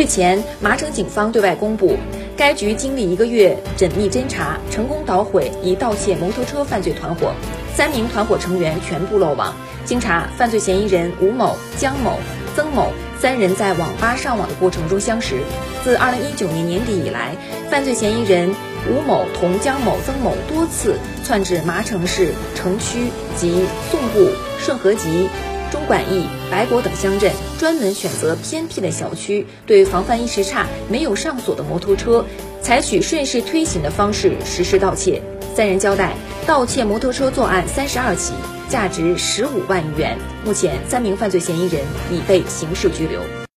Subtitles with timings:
[0.00, 1.94] 日前，麻城警方对外公布，
[2.34, 7.34] 该局经历一个月缜密侦查，成功捣毁一盗窃摩托车犯罪团伙，
[7.76, 9.54] 三名团伙成员全部落网。
[9.84, 12.18] 经查，犯罪嫌疑人吴某、姜某、
[12.56, 12.90] 曾某
[13.20, 15.42] 三人在网吧上网的过程中相识。
[15.84, 17.36] 自2019年年底以来，
[17.70, 18.54] 犯罪嫌疑人
[18.88, 25.28] 吴某同姜某、曾某多次窜至麻城市城区及宋埠、顺河集。
[25.70, 32.24] 中管驿、白果等乡镇专门选择偏僻的小区，对防范意识差、没有上锁的摩托车，
[32.60, 35.22] 采取顺势推行的方式实施盗窃。
[35.54, 36.14] 三人交代，
[36.46, 38.32] 盗窃摩托车作案三十二起，
[38.68, 40.16] 价值十五万余元。
[40.44, 43.20] 目前，三名犯罪嫌疑人已被刑事拘留。